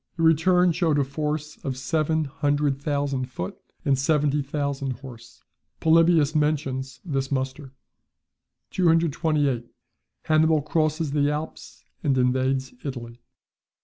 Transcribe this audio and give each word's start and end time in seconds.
The 0.17 0.23
return 0.23 0.71
showed 0.71 0.97
a 0.97 1.03
force 1.03 1.57
of 1.63 1.77
seven 1.77 2.25
hundred 2.25 2.81
thousand 2.81 3.25
foot, 3.25 3.55
and 3.85 3.99
seventy 3.99 4.41
thousand 4.41 4.93
horse. 4.93 5.43
Polybius 5.79 6.33
mentions 6.33 6.99
this 7.05 7.31
muster. 7.31 7.75
228. 8.71 9.67
Hannibal 10.23 10.63
crosses 10.63 11.11
the 11.11 11.29
Alps 11.29 11.85
and 12.03 12.17
invades 12.17 12.73
Italy. 12.83 13.21